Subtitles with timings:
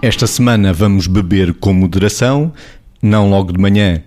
[0.00, 2.52] Esta semana vamos beber com moderação,
[3.02, 4.00] não logo de manhã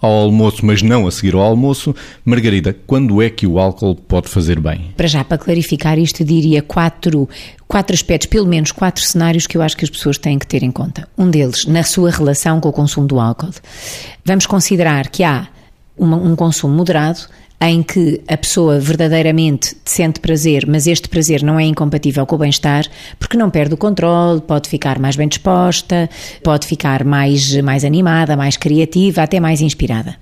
[0.00, 1.94] ao almoço, mas não a seguir ao almoço.
[2.24, 4.92] Margarida, quando é que o álcool pode fazer bem?
[4.96, 7.28] Para já, para clarificar isto, diria quatro,
[7.68, 10.62] quatro aspectos, pelo menos quatro cenários que eu acho que as pessoas têm que ter
[10.62, 11.06] em conta.
[11.16, 13.50] Um deles, na sua relação com o consumo do álcool.
[14.24, 15.46] Vamos considerar que há
[15.96, 17.20] uma, um consumo moderado,
[17.60, 22.38] em que a pessoa verdadeiramente sente prazer, mas este prazer não é incompatível com o
[22.38, 22.84] bem-estar,
[23.18, 26.10] porque não perde o controle, pode ficar mais bem disposta,
[26.42, 30.16] pode ficar mais, mais animada, mais criativa, até mais inspirada.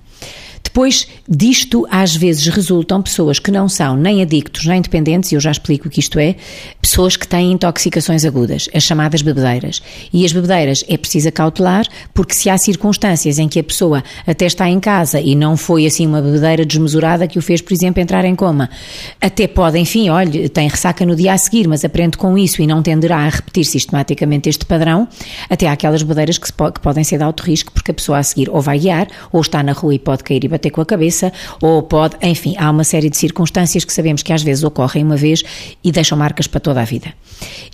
[0.73, 5.39] Depois disto, às vezes resultam pessoas que não são nem adictos nem dependentes, e eu
[5.39, 6.35] já explico o que isto é,
[6.81, 9.83] pessoas que têm intoxicações agudas, as chamadas bebedeiras.
[10.11, 14.47] E as bebedeiras é preciso cautelar, porque se há circunstâncias em que a pessoa até
[14.47, 18.01] está em casa e não foi assim uma bebedeira desmesurada que o fez, por exemplo,
[18.01, 18.67] entrar em coma,
[19.21, 22.65] até pode, enfim, olha, tem ressaca no dia a seguir, mas aprende com isso e
[22.65, 25.07] não tenderá a repetir sistematicamente este padrão,
[25.47, 28.23] até há aquelas bebedeiras que, que podem ser de alto risco, porque a pessoa a
[28.23, 30.81] seguir ou vai guiar, ou está na rua e pode cair e bater bater com
[30.81, 34.63] a cabeça, ou pode, enfim, há uma série de circunstâncias que sabemos que às vezes
[34.63, 35.43] ocorrem uma vez
[35.83, 37.13] e deixam marcas para toda a vida.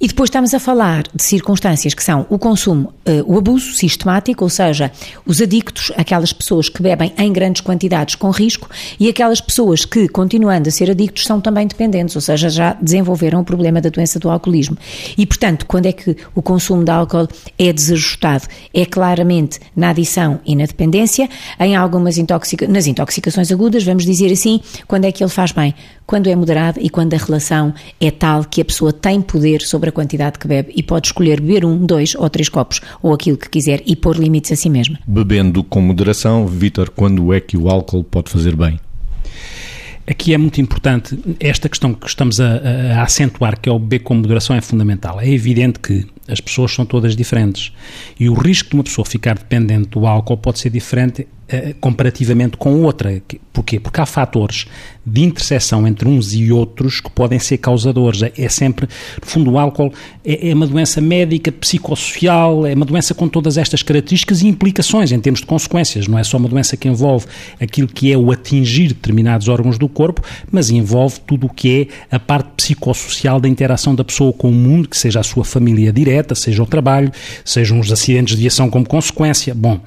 [0.01, 4.43] E depois estamos a falar de circunstâncias que são o consumo, eh, o abuso sistemático,
[4.43, 4.91] ou seja,
[5.25, 10.07] os adictos, aquelas pessoas que bebem em grandes quantidades com risco, e aquelas pessoas que,
[10.07, 14.17] continuando a ser adictos, são também dependentes, ou seja, já desenvolveram o problema da doença
[14.17, 14.77] do alcoolismo.
[15.17, 18.47] E, portanto, quando é que o consumo de álcool é desajustado?
[18.73, 21.29] É claramente na adição e na dependência,
[21.59, 22.39] em algumas intoxicações
[22.79, 25.75] nas intoxicações agudas, vamos dizer assim, quando é que ele faz bem?
[26.05, 29.89] Quando é moderado e quando a relação é tal que a pessoa tem poder sobre
[29.89, 33.37] a quantidade que bebe e pode escolher beber um, dois ou três copos ou aquilo
[33.37, 34.97] que quiser e pôr limites a si mesma.
[35.05, 38.79] Bebendo com moderação, Vítor, quando é que o álcool pode fazer bem?
[40.07, 42.61] Aqui é muito importante esta questão que estamos a,
[42.95, 45.19] a, acentuar, que é o beber com moderação, é fundamental.
[45.19, 47.71] É evidente que as pessoas são todas diferentes
[48.19, 52.57] e o risco de uma pessoa ficar dependente do álcool pode ser diferente eh, comparativamente
[52.57, 53.21] com outra.
[53.51, 53.79] Porquê?
[53.79, 54.67] Porque há fatores
[55.03, 58.21] de interseção entre uns e outros que podem ser causadores.
[58.21, 58.87] É, é sempre,
[59.19, 59.91] no fundo, o álcool
[60.23, 65.11] é, é, uma doença médica, psicossocial, é uma doença com todas estas características e implicações
[65.11, 66.07] em termos de consequências.
[66.07, 67.25] Não é só uma doença que envolve
[67.59, 72.15] aquilo que é o atingir determinados órgãos do corpo, mas envolve tudo o que é
[72.15, 75.91] a parte psicossocial da interação da pessoa com o mundo, que seja a sua família
[75.91, 77.11] direta, seja o trabalho,
[77.43, 79.53] sejam os acidentes de viação como consequência.
[79.53, 79.79] Bom,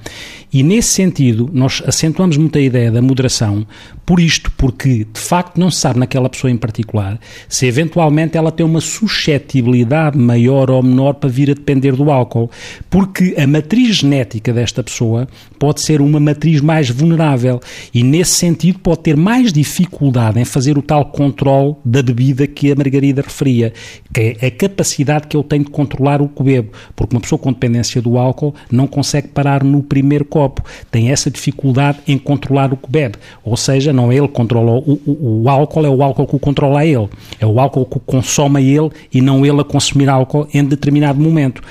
[0.53, 3.65] e nesse sentido, nós acentuamos muito a ideia da moderação,
[4.05, 8.51] por isto, porque de facto não se sabe naquela pessoa em particular se eventualmente ela
[8.51, 12.51] tem uma suscetibilidade maior ou menor para vir a depender do álcool,
[12.89, 15.27] porque a matriz genética desta pessoa
[15.57, 17.59] pode ser uma matriz mais vulnerável
[17.93, 22.71] e nesse sentido pode ter mais dificuldade em fazer o tal controle da bebida que
[22.71, 23.73] a Margarida referia,
[24.13, 27.39] que é a capacidade que eu tenho de controlar o que bebo, porque uma pessoa
[27.39, 32.73] com dependência do álcool não consegue parar no primeiro copo tem essa dificuldade em controlar
[32.73, 33.17] o que bebe.
[33.43, 36.35] Ou seja, não é ele que controla o, o, o álcool, é o álcool que
[36.35, 37.09] o controla a ele.
[37.39, 40.63] É o álcool que o consome a ele e não ele a consumir álcool em
[40.63, 41.61] determinado momento.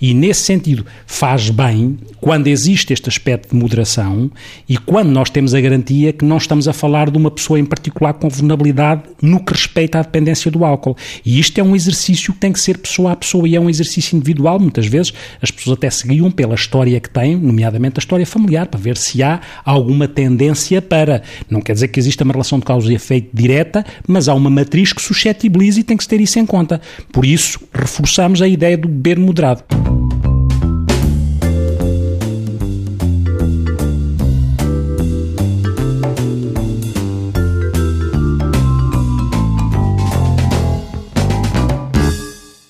[0.00, 4.30] E nesse sentido, faz bem quando existe este aspecto de moderação
[4.66, 7.66] e quando nós temos a garantia que não estamos a falar de uma pessoa em
[7.66, 10.96] particular com vulnerabilidade no que respeita à dependência do álcool.
[11.24, 13.68] E isto é um exercício que tem que ser pessoa a pessoa e é um
[13.68, 14.58] exercício individual.
[14.58, 18.80] Muitas vezes as pessoas até seguiam pela história que têm, nomeadamente a história familiar, para
[18.80, 21.22] ver se há alguma tendência para.
[21.48, 24.50] Não quer dizer que exista uma relação de causa e efeito direta, mas há uma
[24.50, 26.80] matriz que suscetibiliza e tem que se ter isso em conta.
[27.12, 29.64] Por isso, reforçamos a ideia do beber moderado.